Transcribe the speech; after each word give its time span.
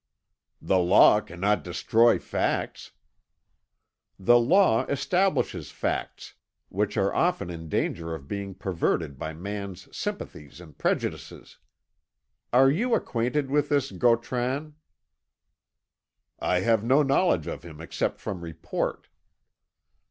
"The 0.59 0.79
law 0.79 1.19
cannot 1.21 1.63
destroy 1.63 2.17
facts." 2.17 2.89
"The 4.17 4.39
law 4.39 4.83
establishes 4.87 5.69
facts, 5.69 6.33
which 6.69 6.97
are 6.97 7.13
often 7.13 7.51
in 7.51 7.69
danger 7.69 8.15
of 8.15 8.27
being 8.27 8.55
perverted 8.55 9.19
by 9.19 9.33
man's 9.33 9.95
sympathies 9.95 10.59
and 10.59 10.75
prejudices. 10.75 11.59
Are 12.51 12.71
you 12.71 12.95
acquainted 12.95 13.51
with 13.51 13.69
this 13.69 13.91
Gautran?" 13.91 14.73
"I 16.39 16.61
have 16.61 16.83
no 16.83 17.03
knowledge 17.03 17.45
of 17.45 17.61
him 17.61 17.79
except 17.79 18.19
from 18.19 18.41
report." 18.41 19.07